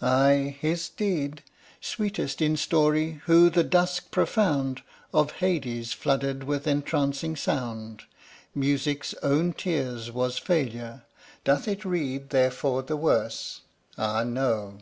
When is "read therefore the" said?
11.84-12.96